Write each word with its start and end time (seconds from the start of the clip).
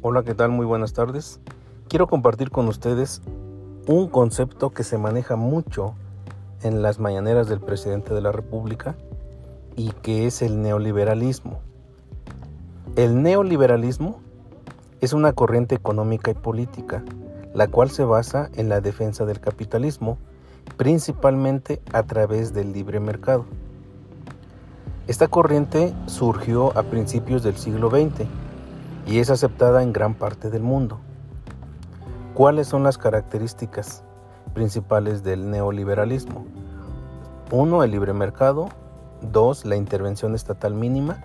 Hola, 0.00 0.22
¿qué 0.22 0.32
tal? 0.32 0.50
Muy 0.50 0.64
buenas 0.64 0.92
tardes. 0.92 1.40
Quiero 1.88 2.06
compartir 2.06 2.52
con 2.52 2.68
ustedes 2.68 3.20
un 3.88 4.06
concepto 4.06 4.70
que 4.70 4.84
se 4.84 4.96
maneja 4.96 5.34
mucho 5.34 5.96
en 6.62 6.82
las 6.82 7.00
mañaneras 7.00 7.48
del 7.48 7.58
presidente 7.58 8.14
de 8.14 8.20
la 8.20 8.30
República 8.30 8.94
y 9.74 9.90
que 9.90 10.28
es 10.28 10.40
el 10.40 10.62
neoliberalismo. 10.62 11.58
El 12.94 13.24
neoliberalismo 13.24 14.20
es 15.00 15.14
una 15.14 15.32
corriente 15.32 15.74
económica 15.74 16.30
y 16.30 16.34
política, 16.34 17.02
la 17.52 17.66
cual 17.66 17.90
se 17.90 18.04
basa 18.04 18.50
en 18.54 18.68
la 18.68 18.80
defensa 18.80 19.26
del 19.26 19.40
capitalismo, 19.40 20.16
principalmente 20.76 21.82
a 21.92 22.04
través 22.04 22.54
del 22.54 22.72
libre 22.72 23.00
mercado. 23.00 23.46
Esta 25.08 25.26
corriente 25.26 25.92
surgió 26.06 26.78
a 26.78 26.84
principios 26.84 27.42
del 27.42 27.56
siglo 27.56 27.90
XX 27.90 28.28
y 29.08 29.20
es 29.20 29.30
aceptada 29.30 29.82
en 29.82 29.92
gran 29.92 30.14
parte 30.14 30.50
del 30.50 30.62
mundo. 30.62 31.00
¿Cuáles 32.34 32.68
son 32.68 32.82
las 32.84 32.98
características 32.98 34.04
principales 34.52 35.22
del 35.24 35.50
neoliberalismo? 35.50 36.44
Uno, 37.50 37.82
el 37.82 37.90
libre 37.90 38.12
mercado. 38.12 38.68
Dos, 39.22 39.64
la 39.64 39.76
intervención 39.76 40.34
estatal 40.34 40.74
mínima. 40.74 41.24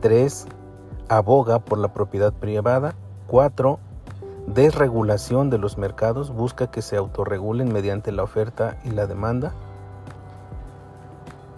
Tres, 0.00 0.46
aboga 1.08 1.58
por 1.58 1.78
la 1.78 1.92
propiedad 1.92 2.32
privada. 2.32 2.94
Cuatro, 3.26 3.78
desregulación 4.46 5.50
de 5.50 5.58
los 5.58 5.76
mercados. 5.76 6.30
Busca 6.30 6.70
que 6.70 6.80
se 6.80 6.96
autorregulen 6.96 7.70
mediante 7.70 8.10
la 8.10 8.22
oferta 8.22 8.78
y 8.84 8.90
la 8.90 9.06
demanda. 9.06 9.52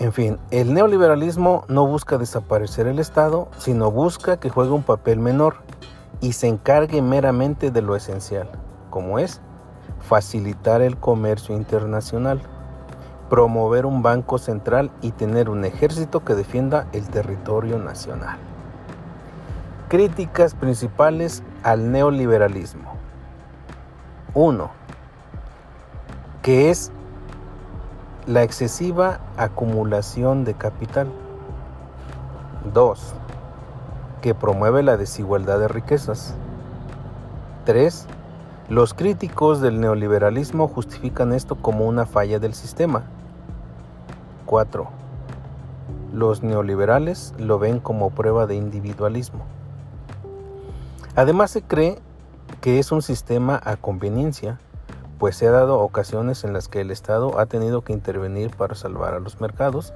En 0.00 0.14
fin, 0.14 0.38
el 0.50 0.72
neoliberalismo 0.72 1.64
no 1.68 1.86
busca 1.86 2.16
desaparecer 2.16 2.86
el 2.86 2.98
Estado, 2.98 3.48
sino 3.58 3.90
busca 3.90 4.38
que 4.38 4.48
juegue 4.48 4.70
un 4.70 4.82
papel 4.82 5.18
menor 5.18 5.56
y 6.22 6.32
se 6.32 6.48
encargue 6.48 7.02
meramente 7.02 7.70
de 7.70 7.82
lo 7.82 7.94
esencial, 7.94 8.48
como 8.88 9.18
es 9.18 9.42
facilitar 10.00 10.80
el 10.80 10.96
comercio 10.96 11.54
internacional, 11.54 12.40
promover 13.28 13.84
un 13.84 14.02
banco 14.02 14.38
central 14.38 14.90
y 15.02 15.10
tener 15.10 15.50
un 15.50 15.66
ejército 15.66 16.24
que 16.24 16.34
defienda 16.34 16.86
el 16.92 17.06
territorio 17.10 17.78
nacional. 17.78 18.38
Críticas 19.90 20.54
principales 20.54 21.42
al 21.62 21.92
neoliberalismo. 21.92 22.94
1. 24.32 24.70
Que 26.40 26.70
es 26.70 26.90
la 28.26 28.42
excesiva 28.42 29.20
acumulación 29.36 30.44
de 30.44 30.54
capital. 30.54 31.08
2. 32.72 33.14
Que 34.20 34.34
promueve 34.34 34.82
la 34.82 34.96
desigualdad 34.96 35.58
de 35.58 35.68
riquezas. 35.68 36.34
3. 37.64 38.06
Los 38.68 38.94
críticos 38.94 39.60
del 39.60 39.80
neoliberalismo 39.80 40.68
justifican 40.68 41.32
esto 41.32 41.56
como 41.56 41.86
una 41.86 42.06
falla 42.06 42.38
del 42.38 42.54
sistema. 42.54 43.04
4. 44.46 44.88
Los 46.12 46.42
neoliberales 46.42 47.34
lo 47.38 47.58
ven 47.58 47.80
como 47.80 48.10
prueba 48.10 48.46
de 48.46 48.56
individualismo. 48.56 49.44
Además 51.16 51.50
se 51.50 51.62
cree 51.62 51.98
que 52.60 52.78
es 52.78 52.92
un 52.92 53.02
sistema 53.02 53.60
a 53.64 53.76
conveniencia 53.76 54.58
pues 55.20 55.36
se 55.36 55.46
ha 55.46 55.50
dado 55.50 55.78
ocasiones 55.80 56.44
en 56.44 56.54
las 56.54 56.68
que 56.68 56.80
el 56.80 56.90
Estado 56.90 57.38
ha 57.38 57.44
tenido 57.44 57.82
que 57.82 57.92
intervenir 57.92 58.56
para 58.56 58.74
salvar 58.74 59.12
a 59.12 59.20
los 59.20 59.38
mercados, 59.38 59.92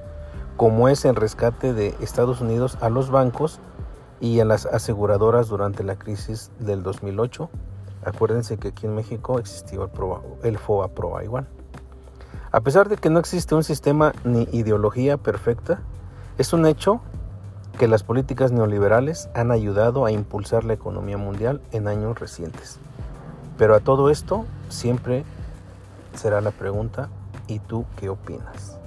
como 0.55 0.87
es 0.87 1.03
el 1.03 1.15
rescate 1.15 1.73
de 1.73 1.95
Estados 1.99 2.41
Unidos 2.41 2.77
a 2.79 2.89
los 2.89 3.09
bancos 3.09 3.59
y 4.21 4.39
a 4.39 4.45
las 4.45 4.67
aseguradoras 4.67 5.47
durante 5.47 5.83
la 5.83 5.95
crisis 5.95 6.51
del 6.59 6.83
2008. 6.83 7.49
Acuérdense 8.05 8.57
que 8.57 8.67
aquí 8.67 8.85
en 8.85 8.93
México 8.93 9.39
existía 9.39 9.79
el, 10.43 10.57
FOA 10.59 11.23
igual. 11.23 11.47
A 12.51 12.61
pesar 12.61 12.87
de 12.87 12.97
que 12.97 13.09
no 13.09 13.17
existe 13.17 13.55
un 13.55 13.63
sistema 13.63 14.13
ni 14.23 14.47
ideología 14.51 15.17
perfecta, 15.17 15.81
es 16.37 16.53
un 16.53 16.67
hecho 16.67 17.01
que 17.79 17.87
las 17.87 18.03
políticas 18.03 18.51
neoliberales 18.51 19.27
han 19.33 19.51
ayudado 19.51 20.05
a 20.05 20.11
impulsar 20.11 20.65
la 20.65 20.73
economía 20.73 21.17
mundial 21.17 21.61
en 21.71 21.87
años 21.87 22.19
recientes. 22.19 22.79
Pero 23.57 23.75
a 23.75 23.79
todo 23.79 24.09
esto 24.09 24.45
siempre 24.69 25.23
será 26.13 26.41
la 26.41 26.51
pregunta, 26.51 27.09
¿y 27.47 27.59
tú 27.59 27.85
qué 27.97 28.09
opinas? 28.09 28.77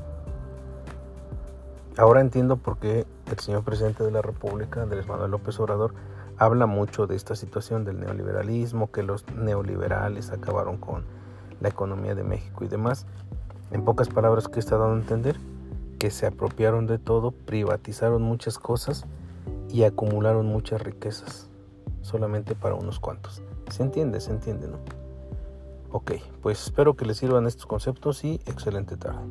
Ahora 1.97 2.21
entiendo 2.21 2.57
por 2.57 2.79
qué 2.79 3.07
el 3.31 3.39
señor 3.39 3.65
presidente 3.65 4.05
de 4.05 4.11
la 4.11 4.23
República, 4.23 4.83
Andrés 4.83 5.09
Manuel 5.09 5.31
López 5.31 5.59
Obrador, 5.59 5.95
habla 6.37 6.67
mucho 6.67 7.07
de 7.07 7.17
esta 7.17 7.35
situación 7.35 7.85
del 7.85 7.99
neoliberalismo, 7.99 8.93
que 8.93 9.03
los 9.03 9.25
neoliberales 9.35 10.31
acabaron 10.31 10.77
con 10.77 11.05
la 11.61 11.69
economía 11.69 12.15
de 12.15 12.23
México 12.23 12.65
y 12.65 12.69
demás. 12.69 13.07
En 13.73 13.85
pocas 13.85 14.09
palabras, 14.09 14.49
¿qué 14.49 14.61
está 14.61 14.77
dando 14.77 14.95
a 14.95 14.99
entender? 14.99 15.37
Que 15.99 16.11
se 16.11 16.27
apropiaron 16.27 16.87
de 16.87 16.99
todo, 16.99 17.33
privatizaron 17.33 18.23
muchas 18.23 18.59
cosas 18.59 19.05
y 19.69 19.83
acumularon 19.83 20.47
muchas 20.47 20.81
riquezas, 20.81 21.48
solamente 22.03 22.55
para 22.55 22.75
unos 22.75 23.01
cuantos. 23.01 23.43
¿Se 23.71 23.83
entiende? 23.83 24.21
¿Se 24.21 24.31
entiende, 24.31 24.69
no? 24.69 24.79
Ok, 25.91 26.13
pues 26.43 26.63
espero 26.65 26.95
que 26.95 27.07
les 27.07 27.17
sirvan 27.17 27.47
estos 27.47 27.67
conceptos 27.67 28.25
y 28.25 28.35
excelente 28.47 28.97
tarde. 28.97 29.23